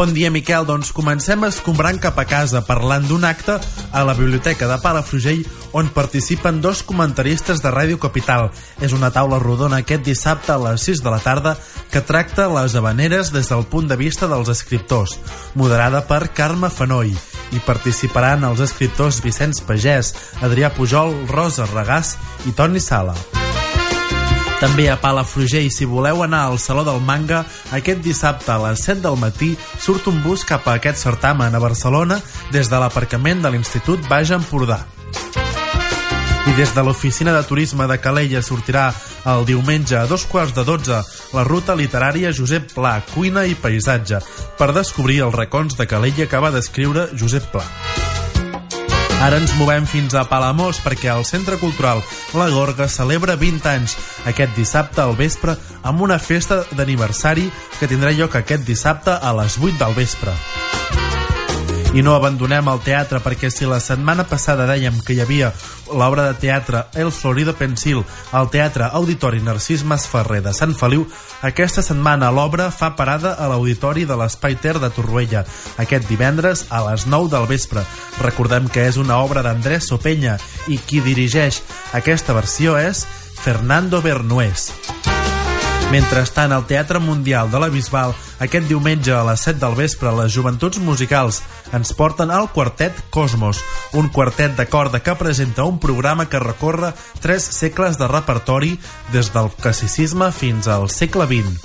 [0.00, 0.64] Bon dia, Miquel.
[0.64, 3.58] Doncs comencem escombrant cap a casa parlant d'un acte
[3.92, 5.42] a la Biblioteca de Palafrugell
[5.76, 8.48] on participen dos comentaristes de Ràdio Capital.
[8.80, 11.52] És una taula rodona aquest dissabte a les 6 de la tarda
[11.92, 15.18] que tracta les habaneres des del punt de vista dels escriptors,
[15.52, 17.12] moderada per Carme Fanoll.
[17.52, 22.16] Hi participaran els escriptors Vicenç Pagès, Adrià Pujol, Rosa Regàs
[22.48, 23.18] i Toni Sala.
[24.60, 29.00] També a Palafrugell, si voleu anar al Saló del Manga, aquest dissabte a les 7
[29.06, 32.20] del matí surt un bus cap a aquest certamen a Barcelona
[32.52, 34.82] des de l'aparcament de l'Institut Baix Empordà.
[36.50, 38.90] I des de l'oficina de turisme de Calella sortirà
[39.32, 41.00] el diumenge a dos quarts de dotze
[41.32, 44.20] la ruta literària Josep Pla, cuina i paisatge,
[44.58, 47.64] per descobrir els racons de Calella que va descriure Josep Pla.
[49.20, 52.00] Ara ens movem fins a Palamós perquè el Centre Cultural
[52.40, 53.96] La Gorga celebra 20 anys
[54.32, 59.60] aquest dissabte al vespre amb una festa d'aniversari que tindrà lloc aquest dissabte a les
[59.60, 60.32] 8 del vespre.
[61.90, 65.48] I no abandonem el teatre perquè si la setmana passada dèiem que hi havia
[65.90, 71.02] l'obra de teatre El Florido Pensil al Teatre Auditori Narcís Masferrer de Sant Feliu,
[71.42, 75.42] aquesta setmana l'obra fa parada a l'Auditori de l'Espai Ter de Torroella
[75.82, 77.82] aquest divendres a les 9 del vespre.
[78.22, 80.38] Recordem que és una obra d'Andrés Sopenya
[80.70, 81.58] i qui dirigeix
[81.98, 83.02] aquesta versió és
[83.42, 84.70] Fernando Bernués.
[85.90, 90.30] Mentrestant, al Teatre Mundial de la Bisbal, aquest diumenge a les 7 del vespre, les
[90.30, 91.40] joventuts musicals
[91.74, 93.58] ens porten al Quartet Cosmos,
[93.98, 98.76] un quartet de corda que presenta un programa que recorre tres segles de repertori
[99.10, 101.58] des del classicisme fins al segle XX.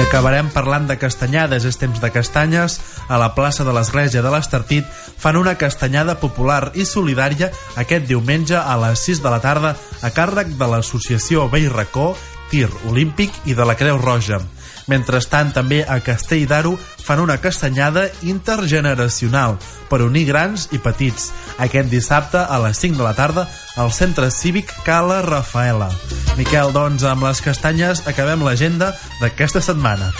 [0.00, 2.78] I acabarem parlant de castanyades, és temps de castanyes.
[3.10, 4.86] A la plaça de l'Església de l'Estartit
[5.20, 10.10] fan una castanyada popular i solidària aquest diumenge a les 6 de la tarda a
[10.14, 12.14] càrrec de l'associació Vell Racó
[12.50, 14.40] tir olímpic i de la Creu Roja.
[14.90, 19.56] Mentrestant, també a Castell d'Aro fan una castanyada intergeneracional
[19.90, 21.30] per unir grans i petits.
[21.62, 25.90] Aquest dissabte a les 5 de la tarda al Centre Cívic Cala Rafaela.
[26.38, 30.10] Miquel, doncs, amb les castanyes acabem l'agenda d'aquesta setmana.